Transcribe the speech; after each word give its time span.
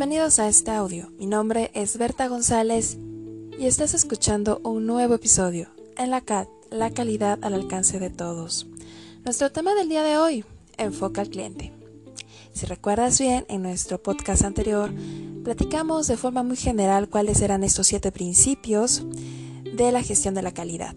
Bienvenidos 0.00 0.38
a 0.38 0.48
este 0.48 0.70
audio. 0.70 1.10
Mi 1.18 1.26
nombre 1.26 1.70
es 1.74 1.98
Berta 1.98 2.26
González 2.26 2.96
y 3.58 3.66
estás 3.66 3.92
escuchando 3.92 4.58
un 4.64 4.86
nuevo 4.86 5.12
episodio 5.12 5.68
en 5.98 6.08
la 6.08 6.22
CAT, 6.22 6.48
la 6.70 6.90
calidad 6.90 7.38
al 7.42 7.52
alcance 7.52 7.98
de 7.98 8.08
todos. 8.08 8.66
Nuestro 9.26 9.52
tema 9.52 9.74
del 9.74 9.90
día 9.90 10.02
de 10.02 10.16
hoy, 10.16 10.42
enfoca 10.78 11.20
al 11.20 11.28
cliente. 11.28 11.74
Si 12.54 12.64
recuerdas 12.64 13.20
bien, 13.20 13.44
en 13.50 13.60
nuestro 13.60 14.02
podcast 14.02 14.42
anterior 14.42 14.90
platicamos 15.44 16.06
de 16.06 16.16
forma 16.16 16.42
muy 16.42 16.56
general 16.56 17.10
cuáles 17.10 17.42
eran 17.42 17.62
estos 17.62 17.88
siete 17.88 18.10
principios 18.10 19.04
de 19.64 19.92
la 19.92 20.02
gestión 20.02 20.32
de 20.32 20.40
la 20.40 20.54
calidad. 20.54 20.96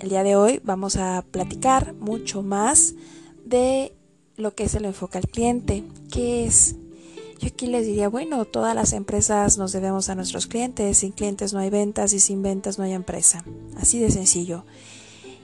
El 0.00 0.10
día 0.10 0.22
de 0.22 0.36
hoy 0.36 0.60
vamos 0.62 0.96
a 0.96 1.24
platicar 1.30 1.94
mucho 1.94 2.42
más 2.42 2.94
de 3.42 3.96
lo 4.36 4.54
que 4.54 4.64
es 4.64 4.74
el 4.74 4.84
enfoque 4.84 5.16
al 5.16 5.28
cliente, 5.28 5.82
qué 6.12 6.44
es. 6.44 6.76
Aquí 7.46 7.66
les 7.66 7.86
diría, 7.86 8.08
bueno, 8.08 8.44
todas 8.46 8.74
las 8.74 8.92
empresas 8.92 9.58
nos 9.58 9.72
debemos 9.72 10.08
a 10.08 10.14
nuestros 10.14 10.46
clientes, 10.46 10.98
sin 10.98 11.12
clientes 11.12 11.52
no 11.52 11.60
hay 11.60 11.70
ventas 11.70 12.12
y 12.12 12.20
sin 12.20 12.42
ventas 12.42 12.78
no 12.78 12.84
hay 12.84 12.92
empresa. 12.92 13.44
Así 13.76 13.98
de 13.98 14.10
sencillo. 14.10 14.64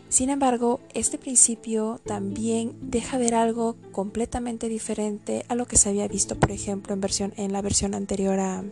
Sin 0.08 0.28
embargo, 0.28 0.80
este 0.92 1.18
principio 1.18 2.00
también 2.05 2.74
deja 2.80 3.16
ver 3.16 3.34
algo 3.36 3.77
completamente 3.92 4.68
diferente 4.68 5.44
a 5.48 5.55
lo 5.55 5.66
que 5.66 5.77
se 5.77 5.88
había 5.88 6.08
visto, 6.08 6.36
por 6.36 6.50
ejemplo, 6.50 6.98
en, 7.36 7.52
la 7.52 7.62
versión 7.62 7.94
anterior 7.94 8.41
a, 8.41 8.64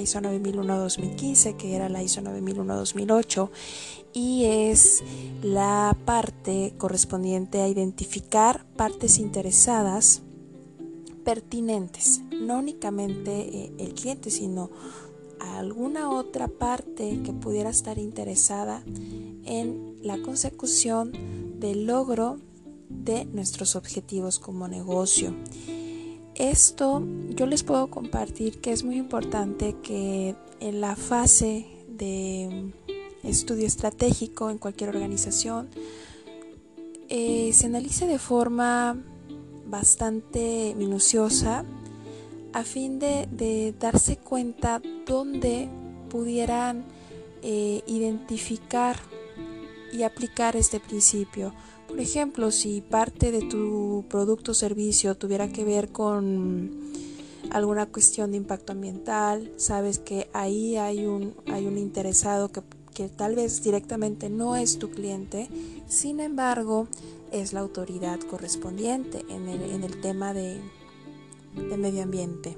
ISO 0.00 0.20
9001-2015, 0.20 1.56
que 1.56 1.74
era 1.74 1.88
la 1.88 2.02
ISO 2.02 2.22
9001-2008, 2.22 3.50
y 4.12 4.44
es 4.44 5.02
la 5.42 5.96
parte 6.04 6.74
correspondiente 6.78 7.60
a 7.60 7.66
identificar 7.66 8.64
partes 8.76 9.18
interesadas 9.18 10.22
pertinentes, 11.24 12.22
no 12.46 12.58
únicamente 12.58 13.32
eh, 13.32 13.72
el 13.78 13.94
cliente, 13.94 14.30
sino 14.30 14.70
alguna 15.40 16.10
otra 16.10 16.48
parte 16.48 17.20
que 17.24 17.32
pudiera 17.32 17.70
estar 17.70 17.98
interesada 17.98 18.82
en 19.44 19.96
la 20.02 20.20
consecución 20.22 21.12
del 21.58 21.86
logro 21.86 22.38
de 22.88 23.24
nuestros 23.26 23.76
objetivos 23.76 24.38
como 24.38 24.68
negocio. 24.68 25.34
Esto 26.34 27.02
yo 27.30 27.46
les 27.46 27.62
puedo 27.62 27.88
compartir 27.88 28.60
que 28.60 28.72
es 28.72 28.84
muy 28.84 28.96
importante 28.96 29.76
que 29.82 30.34
en 30.60 30.80
la 30.80 30.96
fase 30.96 31.66
de 31.88 32.72
estudio 33.22 33.66
estratégico 33.66 34.50
en 34.50 34.58
cualquier 34.58 34.90
organización 34.90 35.68
eh, 37.08 37.50
se 37.52 37.66
analice 37.66 38.06
de 38.06 38.18
forma 38.18 38.96
bastante 39.66 40.74
minuciosa 40.76 41.64
a 42.54 42.62
fin 42.62 43.00
de, 43.00 43.74
darse 43.80 44.16
cuenta 44.16 44.80
dónde 45.06 45.68
pudieran 46.08 46.84
eh, 47.42 47.82
identificar 47.88 48.96
y 49.92 50.04
aplicar 50.04 50.54
este 50.54 50.78
principio. 50.78 51.52
Por 51.88 51.98
ejemplo, 51.98 52.52
si 52.52 52.80
parte 52.80 53.32
de 53.32 53.42
tu 53.42 54.04
producto 54.08 54.52
o 54.52 54.54
servicio 54.54 55.16
tuviera 55.16 55.48
que 55.48 55.64
ver 55.64 55.90
con 55.90 56.70
alguna 57.50 57.86
cuestión 57.86 58.30
de 58.30 58.36
impacto 58.36 58.72
ambiental, 58.72 59.52
sabes 59.56 59.98
que 59.98 60.28
ahí 60.32 60.76
hay 60.76 61.06
un, 61.06 61.34
hay 61.52 61.66
un 61.66 61.76
interesado 61.76 62.50
que, 62.50 63.08
tal 63.08 63.34
vez 63.34 63.64
directamente 63.64 64.30
no 64.30 64.54
es 64.54 64.78
tu 64.78 64.90
cliente, 64.90 65.48
sin 65.88 66.20
embargo 66.20 66.86
es 67.32 67.52
la 67.52 67.60
autoridad 67.60 68.20
correspondiente 68.20 69.24
en 69.28 69.48
el, 69.48 69.60
en 69.72 69.82
el 69.82 70.00
tema 70.00 70.32
de, 70.32 70.60
de 71.54 71.76
medio 71.76 72.02
ambiente. 72.02 72.56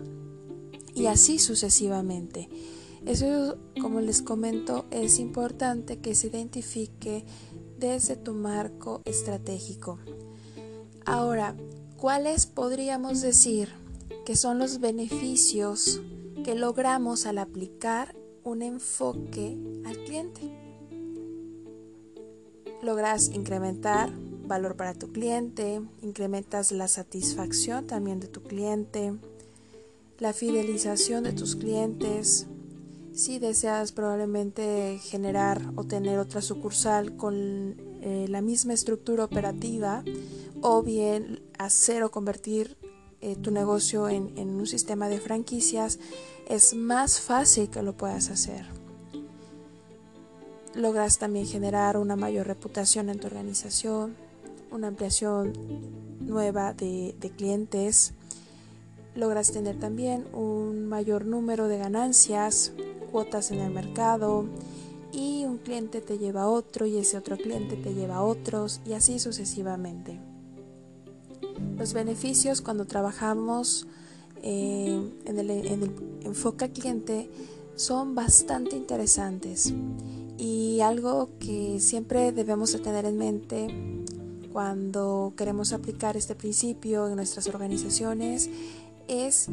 Y 0.94 1.06
así 1.06 1.38
sucesivamente. 1.38 2.48
Eso, 3.04 3.58
como 3.80 4.00
les 4.00 4.22
comento, 4.22 4.86
es 4.90 5.18
importante 5.18 5.98
que 6.00 6.14
se 6.14 6.26
identifique 6.26 7.24
desde 7.78 8.16
tu 8.16 8.32
marco 8.34 9.02
estratégico. 9.04 9.98
Ahora, 11.04 11.54
¿cuáles 11.96 12.46
podríamos 12.46 13.20
decir 13.20 13.68
que 14.24 14.34
son 14.34 14.58
los 14.58 14.80
beneficios 14.80 16.00
que 16.44 16.54
logramos 16.54 17.26
al 17.26 17.38
aplicar 17.38 18.16
un 18.42 18.62
enfoque 18.62 19.56
al 19.84 19.96
cliente? 20.04 20.40
Logras 22.82 23.28
incrementar 23.28 24.10
valor 24.46 24.76
para 24.76 24.94
tu 24.94 25.12
cliente, 25.12 25.80
incrementas 26.02 26.72
la 26.72 26.88
satisfacción 26.88 27.86
también 27.86 28.20
de 28.20 28.28
tu 28.28 28.42
cliente, 28.42 29.14
la 30.18 30.32
fidelización 30.32 31.24
de 31.24 31.32
tus 31.32 31.56
clientes, 31.56 32.46
si 33.12 33.38
deseas 33.38 33.92
probablemente 33.92 34.98
generar 35.02 35.62
o 35.76 35.84
tener 35.84 36.18
otra 36.18 36.42
sucursal 36.42 37.16
con 37.16 37.76
eh, 38.02 38.26
la 38.28 38.42
misma 38.42 38.74
estructura 38.74 39.24
operativa 39.24 40.04
o 40.60 40.82
bien 40.82 41.40
hacer 41.58 42.02
o 42.02 42.10
convertir 42.10 42.76
eh, 43.22 43.36
tu 43.36 43.50
negocio 43.50 44.08
en, 44.08 44.36
en 44.36 44.50
un 44.50 44.66
sistema 44.66 45.08
de 45.08 45.18
franquicias, 45.18 45.98
es 46.48 46.74
más 46.74 47.20
fácil 47.20 47.70
que 47.70 47.82
lo 47.82 47.96
puedas 47.96 48.28
hacer. 48.28 48.66
Logras 50.74 51.18
también 51.18 51.46
generar 51.46 51.96
una 51.96 52.16
mayor 52.16 52.46
reputación 52.46 53.08
en 53.08 53.18
tu 53.18 53.28
organización, 53.28 54.14
una 54.70 54.88
ampliación 54.88 55.52
nueva 56.20 56.72
de, 56.72 57.14
clientes, 57.36 58.14
logras 59.14 59.52
tener 59.52 59.78
también 59.78 60.26
un 60.32 60.86
mayor 60.86 61.24
número 61.24 61.68
de 61.68 61.78
ganancias, 61.78 62.72
cuotas 63.10 63.50
en 63.50 63.60
el 63.60 63.72
mercado 63.72 64.46
y 65.12 65.44
un 65.44 65.58
cliente 65.58 66.00
te 66.00 66.18
lleva 66.18 66.42
a 66.42 66.48
otro 66.48 66.86
y 66.86 66.98
ese 66.98 67.16
otro 67.16 67.36
cliente 67.36 67.76
te 67.76 67.94
lleva 67.94 68.16
a 68.16 68.22
otros 68.22 68.80
y 68.84 68.92
así 68.92 69.18
sucesivamente. 69.18 70.18
Los 71.78 71.94
beneficios 71.94 72.60
cuando 72.60 72.84
trabajamos 72.84 73.86
eh, 74.42 75.00
en, 75.24 75.38
el, 75.38 75.50
en 75.50 75.82
el 75.82 75.92
enfoque 76.22 76.70
cliente 76.70 77.30
son 77.76 78.14
bastante 78.14 78.76
interesantes 78.76 79.72
y 80.38 80.80
algo 80.80 81.30
que 81.38 81.80
siempre 81.80 82.32
debemos 82.32 82.72
de 82.72 82.78
tener 82.80 83.06
en 83.06 83.16
mente 83.16 83.68
cuando 84.56 85.34
queremos 85.36 85.74
aplicar 85.74 86.16
este 86.16 86.34
principio 86.34 87.08
en 87.08 87.16
nuestras 87.16 87.46
organizaciones 87.46 88.48
es 89.06 89.48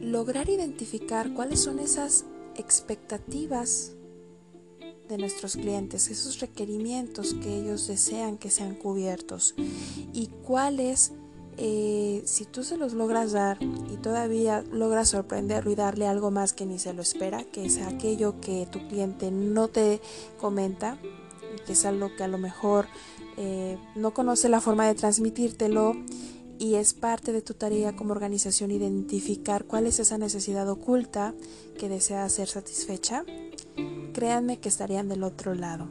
lograr 0.00 0.48
identificar 0.48 1.34
cuáles 1.34 1.60
son 1.60 1.78
esas 1.78 2.24
expectativas 2.56 3.92
de 5.10 5.18
nuestros 5.18 5.56
clientes, 5.56 6.08
esos 6.08 6.40
requerimientos 6.40 7.34
que 7.34 7.58
ellos 7.58 7.86
desean 7.88 8.38
que 8.38 8.48
sean 8.48 8.74
cubiertos 8.74 9.54
y 10.14 10.28
cuáles, 10.46 11.12
eh, 11.58 12.22
si 12.24 12.46
tú 12.46 12.64
se 12.64 12.78
los 12.78 12.94
logras 12.94 13.32
dar 13.32 13.58
y 13.62 13.98
todavía 13.98 14.64
logras 14.72 15.10
sorprenderlo 15.10 15.70
y 15.70 15.74
darle 15.74 16.06
algo 16.06 16.30
más 16.30 16.54
que 16.54 16.64
ni 16.64 16.78
se 16.78 16.94
lo 16.94 17.02
espera, 17.02 17.44
que 17.44 17.66
es 17.66 17.76
aquello 17.82 18.40
que 18.40 18.66
tu 18.72 18.78
cliente 18.88 19.30
no 19.30 19.68
te 19.68 20.00
comenta, 20.40 20.96
que 21.66 21.72
es 21.72 21.84
algo 21.84 22.14
que 22.16 22.24
a 22.24 22.28
lo 22.28 22.38
mejor 22.38 22.86
eh, 23.36 23.78
no 23.94 24.12
conoce 24.12 24.48
la 24.48 24.60
forma 24.60 24.86
de 24.86 24.94
transmitírtelo 24.94 25.94
y 26.58 26.76
es 26.76 26.94
parte 26.94 27.32
de 27.32 27.42
tu 27.42 27.54
tarea 27.54 27.96
como 27.96 28.12
organización 28.12 28.70
identificar 28.70 29.64
cuál 29.64 29.86
es 29.86 29.98
esa 29.98 30.18
necesidad 30.18 30.68
oculta 30.68 31.34
que 31.78 31.88
desea 31.88 32.28
ser 32.28 32.46
satisfecha, 32.46 33.24
créanme 34.12 34.60
que 34.60 34.68
estarían 34.68 35.08
del 35.08 35.24
otro 35.24 35.54
lado. 35.54 35.88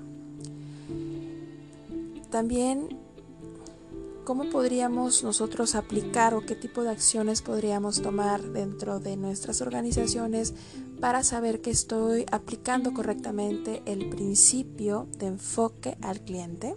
También, 2.29 3.00
¿cómo 4.23 4.49
podríamos 4.49 5.23
nosotros 5.23 5.75
aplicar 5.75 6.33
o 6.33 6.41
qué 6.41 6.55
tipo 6.55 6.83
de 6.83 6.89
acciones 6.89 7.41
podríamos 7.41 8.01
tomar 8.01 8.41
dentro 8.41 8.99
de 8.99 9.17
nuestras 9.17 9.61
organizaciones 9.61 10.53
para 10.99 11.23
saber 11.23 11.61
que 11.61 11.71
estoy 11.71 12.25
aplicando 12.31 12.93
correctamente 12.93 13.81
el 13.85 14.09
principio 14.09 15.07
de 15.17 15.27
enfoque 15.27 15.97
al 16.01 16.21
cliente? 16.21 16.75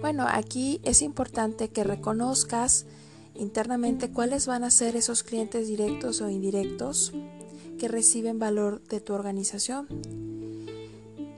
Bueno, 0.00 0.26
aquí 0.28 0.80
es 0.82 1.02
importante 1.02 1.68
que 1.68 1.84
reconozcas 1.84 2.86
internamente 3.34 4.10
cuáles 4.10 4.46
van 4.46 4.64
a 4.64 4.70
ser 4.70 4.96
esos 4.96 5.22
clientes 5.22 5.68
directos 5.68 6.20
o 6.20 6.30
indirectos 6.30 7.12
que 7.78 7.88
reciben 7.88 8.38
valor 8.38 8.82
de 8.84 9.00
tu 9.00 9.12
organización. 9.14 9.88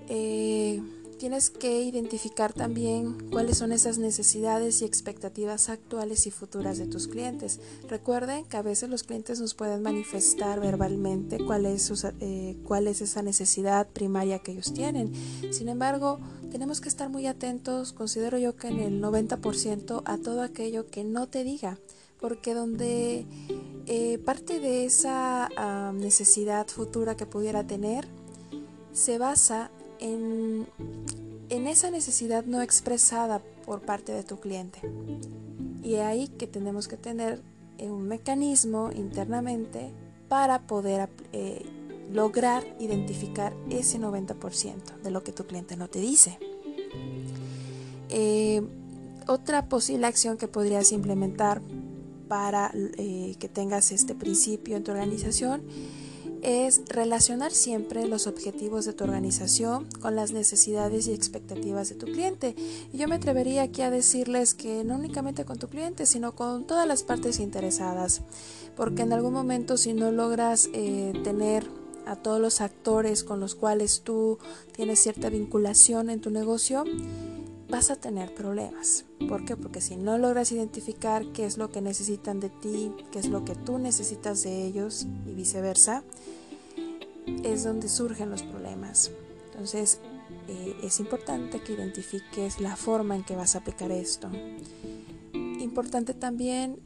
Eh, 0.09 0.83
tienes 1.23 1.51
que 1.51 1.81
identificar 1.83 2.53
también 2.53 3.31
cuáles 3.31 3.59
son 3.59 3.71
esas 3.71 3.97
necesidades 3.97 4.83
y 4.83 4.87
expectativas 4.87 5.69
actuales 5.69 6.27
y 6.27 6.33
futuras 6.33 6.79
de 6.79 6.89
tus 6.89 7.07
clientes. 7.07 7.61
Recuerden 7.89 8.45
que 8.45 8.57
a 8.57 8.63
veces 8.63 8.91
los 8.91 9.05
clientes 9.05 9.39
nos 9.39 9.55
pueden 9.55 9.83
manifestar 9.83 10.59
verbalmente 10.59 11.39
cuál 11.39 11.67
es, 11.67 11.93
eh, 12.19 12.57
esa 12.87 13.23
necesidad 13.23 13.87
primaria 13.87 14.41
que 14.41 14.51
ellos 14.51 14.75
tienen. 14.75 15.13
Sin 15.53 15.69
embargo, 15.69 16.19
tenemos 16.51 16.81
que 16.81 16.89
estar 16.89 17.09
muy 17.09 17.29
atentos, 17.29 17.93
considero 17.93 18.37
yo 18.37 18.57
que 18.57 18.67
en 18.67 18.81
el 18.81 19.01
90% 19.01 20.03
a 20.05 20.19
todo 20.19 20.43
aquello 20.43 20.89
que 20.91 21.05
no 21.05 21.29
te 21.29 21.45
diga 21.45 21.79
porque 22.21 22.53
donde 22.53 23.27
eh, 23.87 24.19
parte 24.19 24.59
de 24.59 24.87
esa 24.87 25.49
ah, 25.57 25.93
necesidad 25.95 26.67
futura 26.67 27.17
que 27.17 27.27
pudiera 27.27 27.65
tener 27.65 28.09
se 28.93 29.19
basa 29.19 29.71
en, 30.03 30.67
esa 31.49 31.91
necesidad 31.91 32.45
no 32.45 32.61
expresada 32.61 33.41
por 33.65 33.81
parte 33.81 34.13
de 34.13 34.25
tu 34.25 34.39
cliente. 34.41 34.81
Y 35.83 35.97
ahí 35.97 36.29
que 36.29 36.47
tenemos 36.47 36.89
que 36.89 36.97
tener 36.97 37.41
un 37.79 38.07
mecanismo 38.09 38.91
internamente 38.95 39.93
para 40.29 40.67
poder 40.67 41.09
eh, 41.33 41.65
lograr 42.13 42.65
identificar 42.79 43.55
ese 43.71 43.99
90% 43.99 45.03
de 45.03 45.11
lo 45.11 45.23
que 45.25 45.33
tu 45.33 45.47
cliente 45.47 45.77
no 45.77 45.89
te 45.89 46.01
dice. 46.01 46.39
Eh, 48.11 48.63
otra 49.27 49.69
posible 49.69 50.07
acción 50.07 50.37
que 50.37 50.49
podrías 50.49 50.93
implementar 50.93 51.63
para 52.29 52.71
eh, 52.75 53.37
que 53.39 53.49
tengas 53.49 53.93
este 53.93 54.15
principio 54.15 54.77
en 54.77 54.85
tu 54.85 54.91
organización 54.91 55.63
es 56.43 56.83
relacionar 56.89 57.53
siempre 57.53 58.07
los 58.07 58.27
objetivos 58.27 58.85
de 58.85 58.93
tu 58.93 59.05
organización 59.05 59.87
con 60.01 60.17
las 60.17 60.33
necesidades 60.33 61.07
y 61.07 61.13
expectativas 61.13 61.89
de 61.89 61.95
tu 61.95 62.07
cliente. 62.07 62.55
Y 62.93 62.99
yo 62.99 63.09
me 63.09 63.15
atrevería 63.15 63.63
aquí 63.63 63.83
a 63.83 63.91
decirles 63.91 64.55
que 64.55 64.85
no 64.85 64.97
únicamente 64.97 65.45
con 65.45 65.59
tu 65.59 65.69
cliente, 65.69 66.05
sino 66.05 66.35
con 66.35 66.67
todas 66.67 66.87
las 66.87 67.03
partes 67.03 67.39
interesadas, 67.39 68.23
porque 68.77 69.03
en 69.03 69.13
algún 69.13 69.33
momento 69.33 69.77
si 69.77 69.93
no 69.93 70.11
logras 70.11 70.69
eh, 70.73 71.13
tener 71.25 71.67
a 72.07 72.17
todos 72.17 72.41
los 72.41 72.61
actores 72.61 73.23
con 73.25 73.41
los 73.41 73.55
cuales 73.55 74.03
tú 74.03 74.39
tienes 74.73 74.99
cierta 74.99 75.29
vinculación 75.31 76.11
en 76.11 76.21
tu 76.21 76.31
negocio, 76.31 76.85
vas 77.73 77.91
a 77.91 77.97
tener 77.97 78.35
problemas. 78.35 79.07
¿Por 79.31 79.47
qué? 79.47 79.57
Porque 79.57 79.81
si 79.81 79.97
no 79.97 80.19
logras 80.19 80.53
identificar 80.53 81.25
qué 81.33 81.47
es 81.47 81.57
lo 81.57 81.71
que 81.71 81.81
necesitan 81.81 82.39
de 82.39 82.51
ti, 82.51 82.93
qué 83.11 83.19
es 83.19 83.31
lo 83.31 83.47
que 83.47 83.55
tú 83.55 83.79
necesitas 83.79 84.43
de 84.43 84.67
ellos 84.67 85.07
y 85.27 85.33
viceversa, 85.33 86.05
es 87.43 87.65
donde 87.65 87.89
surgen 87.89 88.29
los 88.29 88.43
problemas. 88.43 89.11
Entonces, 89.47 90.01
eh, 90.49 90.77
es 90.83 91.01
importante 91.01 91.61
que 91.63 91.73
identifiques 91.73 92.61
la 92.61 92.77
forma 92.77 93.17
en 93.17 93.25
que 93.25 93.37
vas 93.37 93.55
a 93.55 93.61
aplicar 93.61 93.91
esto. 93.91 94.31
Importante 95.33 96.13
también 96.13 96.79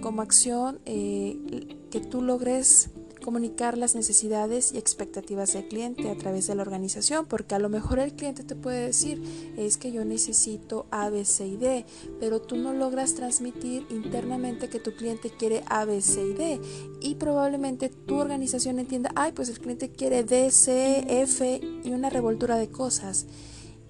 como 0.00 0.22
acción 0.22 0.78
eh, 0.84 1.76
que 1.90 1.98
tú 1.98 2.22
logres 2.22 2.90
comunicar 3.20 3.78
las 3.78 3.94
necesidades 3.94 4.72
y 4.72 4.78
expectativas 4.78 5.52
del 5.52 5.68
cliente 5.68 6.10
a 6.10 6.16
través 6.16 6.46
de 6.46 6.54
la 6.54 6.62
organización, 6.62 7.26
porque 7.26 7.54
a 7.54 7.58
lo 7.58 7.68
mejor 7.68 7.98
el 7.98 8.14
cliente 8.14 8.42
te 8.42 8.56
puede 8.56 8.86
decir, 8.86 9.22
es 9.56 9.76
que 9.76 9.92
yo 9.92 10.04
necesito 10.04 10.86
A, 10.90 11.10
B, 11.10 11.24
C 11.24 11.46
y 11.46 11.56
D, 11.56 11.86
pero 12.18 12.40
tú 12.40 12.56
no 12.56 12.72
logras 12.72 13.14
transmitir 13.14 13.86
internamente 13.90 14.68
que 14.68 14.80
tu 14.80 14.94
cliente 14.94 15.30
quiere 15.30 15.62
A, 15.66 15.84
B, 15.84 16.00
C 16.00 16.26
y 16.26 16.32
D, 16.32 16.60
y 17.00 17.14
probablemente 17.16 17.88
tu 17.88 18.16
organización 18.16 18.78
entienda, 18.78 19.10
ay, 19.14 19.32
pues 19.32 19.48
el 19.48 19.60
cliente 19.60 19.90
quiere 19.90 20.24
D, 20.24 20.50
C, 20.50 21.04
F 21.22 21.60
y 21.84 21.90
una 21.92 22.10
revoltura 22.10 22.56
de 22.56 22.70
cosas. 22.70 23.26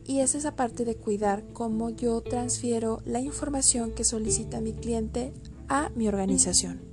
Y 0.05 0.21
es 0.21 0.35
esa 0.35 0.57
parte 0.57 0.85
de 0.85 0.97
cuidar 0.97 1.45
cómo 1.53 1.91
yo 1.91 2.21
transfiero 2.21 3.01
la 3.05 3.21
información 3.21 3.93
que 3.93 4.03
solicita 4.03 4.61
mi 4.61 4.73
cliente 4.73 5.33
a 5.69 5.91
mi 5.95 6.09
organización. 6.09 6.90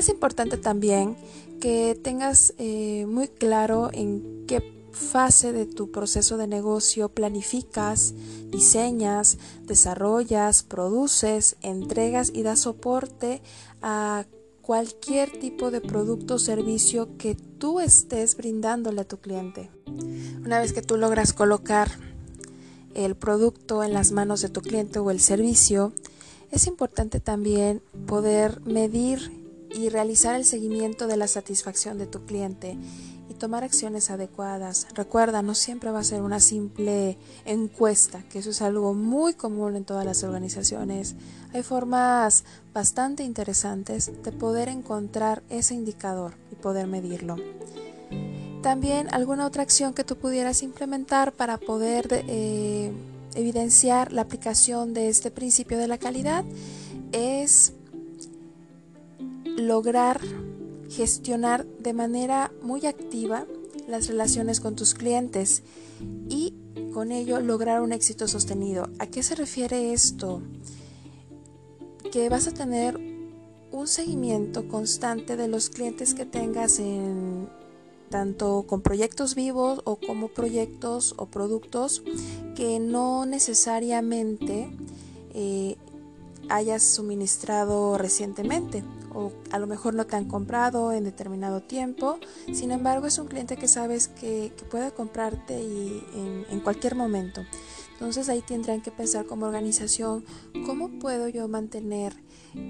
Es 0.00 0.08
importante 0.08 0.56
también 0.56 1.14
que 1.60 1.94
tengas 1.94 2.54
eh, 2.56 3.04
muy 3.06 3.28
claro 3.28 3.90
en 3.92 4.46
qué 4.48 4.62
fase 4.92 5.52
de 5.52 5.66
tu 5.66 5.90
proceso 5.90 6.38
de 6.38 6.46
negocio 6.46 7.10
planificas, 7.10 8.14
diseñas, 8.46 9.36
desarrollas, 9.66 10.62
produces, 10.62 11.56
entregas 11.60 12.32
y 12.34 12.42
das 12.42 12.60
soporte 12.60 13.42
a 13.82 14.24
cualquier 14.62 15.38
tipo 15.38 15.70
de 15.70 15.82
producto 15.82 16.36
o 16.36 16.38
servicio 16.38 17.18
que 17.18 17.34
tú 17.34 17.78
estés 17.78 18.38
brindándole 18.38 19.02
a 19.02 19.06
tu 19.06 19.18
cliente. 19.18 19.70
Una 20.42 20.60
vez 20.60 20.72
que 20.72 20.80
tú 20.80 20.96
logras 20.96 21.34
colocar 21.34 21.90
el 22.94 23.16
producto 23.16 23.84
en 23.84 23.92
las 23.92 24.12
manos 24.12 24.40
de 24.40 24.48
tu 24.48 24.62
cliente 24.62 24.98
o 24.98 25.10
el 25.10 25.20
servicio, 25.20 25.92
es 26.50 26.66
importante 26.66 27.20
también 27.20 27.82
poder 28.06 28.62
medir 28.62 29.39
y 29.74 29.88
realizar 29.88 30.36
el 30.36 30.44
seguimiento 30.44 31.06
de 31.06 31.16
la 31.16 31.26
satisfacción 31.26 31.98
de 31.98 32.06
tu 32.06 32.24
cliente 32.24 32.76
y 33.28 33.34
tomar 33.34 33.62
acciones 33.62 34.10
adecuadas. 34.10 34.88
Recuerda, 34.94 35.42
no 35.42 35.54
siempre 35.54 35.90
va 35.90 36.00
a 36.00 36.04
ser 36.04 36.22
una 36.22 36.40
simple 36.40 37.16
encuesta, 37.44 38.22
que 38.30 38.40
eso 38.40 38.50
es 38.50 38.60
algo 38.60 38.92
muy 38.94 39.34
común 39.34 39.76
en 39.76 39.84
todas 39.84 40.04
las 40.04 40.24
organizaciones. 40.24 41.14
Hay 41.52 41.62
formas 41.62 42.44
bastante 42.74 43.22
interesantes 43.22 44.10
de 44.22 44.32
poder 44.32 44.68
encontrar 44.68 45.42
ese 45.48 45.74
indicador 45.74 46.34
y 46.50 46.56
poder 46.56 46.86
medirlo. 46.86 47.36
También 48.62 49.08
alguna 49.12 49.46
otra 49.46 49.62
acción 49.62 49.94
que 49.94 50.04
tú 50.04 50.16
pudieras 50.16 50.62
implementar 50.62 51.32
para 51.32 51.56
poder 51.56 52.08
eh, 52.10 52.92
evidenciar 53.34 54.12
la 54.12 54.22
aplicación 54.22 54.92
de 54.92 55.08
este 55.08 55.30
principio 55.30 55.78
de 55.78 55.88
la 55.88 55.98
calidad 55.98 56.44
es 57.12 57.72
lograr 59.60 60.20
gestionar 60.90 61.66
de 61.66 61.92
manera 61.92 62.52
muy 62.62 62.86
activa 62.86 63.46
las 63.86 64.08
relaciones 64.08 64.60
con 64.60 64.74
tus 64.74 64.94
clientes 64.94 65.62
y 66.28 66.54
con 66.92 67.12
ello 67.12 67.40
lograr 67.40 67.80
un 67.80 67.92
éxito 67.92 68.26
sostenido. 68.26 68.88
¿A 68.98 69.06
qué 69.06 69.22
se 69.22 69.34
refiere 69.34 69.92
esto? 69.92 70.42
Que 72.12 72.28
vas 72.28 72.48
a 72.48 72.52
tener 72.52 72.98
un 73.70 73.86
seguimiento 73.86 74.68
constante 74.68 75.36
de 75.36 75.46
los 75.46 75.70
clientes 75.70 76.14
que 76.14 76.26
tengas 76.26 76.80
en 76.80 77.48
tanto 78.08 78.64
con 78.66 78.80
proyectos 78.80 79.36
vivos 79.36 79.82
o 79.84 79.96
como 79.96 80.28
proyectos 80.28 81.14
o 81.16 81.26
productos 81.26 82.02
que 82.56 82.80
no 82.80 83.24
necesariamente 83.24 84.68
eh, 85.32 85.76
hayas 86.48 86.82
suministrado 86.82 87.96
recientemente 87.96 88.82
o 89.14 89.32
a 89.50 89.58
lo 89.58 89.66
mejor 89.66 89.94
no 89.94 90.06
te 90.06 90.16
han 90.16 90.26
comprado 90.26 90.92
en 90.92 91.04
determinado 91.04 91.62
tiempo, 91.62 92.18
sin 92.52 92.70
embargo 92.70 93.06
es 93.06 93.18
un 93.18 93.26
cliente 93.26 93.56
que 93.56 93.68
sabes 93.68 94.08
que, 94.08 94.52
puede 94.70 94.92
comprarte 94.92 95.60
y 95.60 96.04
en, 96.50 96.60
cualquier 96.60 96.94
momento. 96.94 97.42
Entonces 97.92 98.28
ahí 98.28 98.40
tendrán 98.40 98.80
que 98.80 98.90
pensar 98.90 99.26
como 99.26 99.46
organización 99.46 100.24
cómo 100.64 100.98
puedo 100.98 101.28
yo 101.28 101.48
mantener 101.48 102.14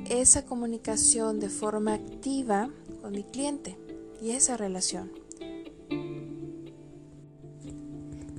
esa 0.09 0.44
comunicación 0.44 1.40
de 1.40 1.49
forma 1.49 1.94
activa 1.94 2.70
con 3.00 3.12
mi 3.12 3.23
cliente 3.23 3.78
y 4.20 4.30
esa 4.30 4.56
relación. 4.56 5.11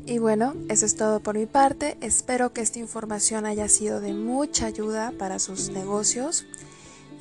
Y 0.05 0.17
bueno, 0.17 0.55
eso 0.67 0.86
es 0.86 0.96
todo 0.96 1.22
por 1.22 1.38
mi 1.38 1.46
parte. 1.46 1.98
Espero 2.01 2.51
que 2.51 2.60
esta 2.60 2.79
información 2.79 3.46
haya 3.46 3.70
sido 3.70 4.01
de 4.01 4.13
mucha 4.13 4.65
ayuda 4.65 5.13
para 5.17 5.39
sus 5.39 5.70
negocios. 5.70 6.46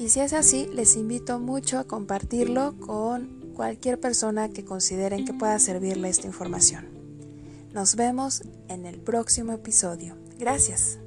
Y 0.00 0.08
si 0.08 0.20
es 0.20 0.32
así, 0.32 0.66
les 0.72 0.96
invito 0.96 1.38
mucho 1.38 1.78
a 1.78 1.84
compartirlo 1.84 2.74
con 2.80 3.52
cualquier 3.54 4.00
persona 4.00 4.48
que 4.48 4.64
consideren 4.64 5.26
que 5.26 5.34
pueda 5.34 5.58
servirle 5.58 6.08
esta 6.08 6.26
información. 6.26 6.86
Nos 7.74 7.96
vemos 7.96 8.42
en 8.68 8.86
el 8.86 8.98
próximo 8.98 9.52
episodio. 9.52 10.16
Gracias. 10.38 10.99